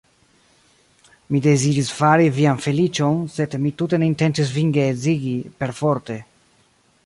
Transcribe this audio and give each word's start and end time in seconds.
Mi 1.33 1.41
deziris 1.47 1.91
fari 1.97 2.31
vian 2.39 2.63
feliĉon, 2.67 3.21
sed 3.35 3.55
mi 3.67 3.75
tute 3.83 4.01
ne 4.03 4.11
intencis 4.13 4.57
vin 4.59 4.75
geedzigi 4.81 5.39
perforte. 5.61 6.21